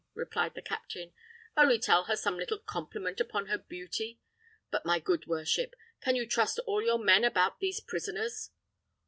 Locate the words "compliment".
2.57-3.19